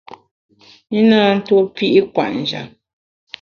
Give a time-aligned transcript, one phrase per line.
[0.99, 2.69] I na ntuo pi’ kwet njap.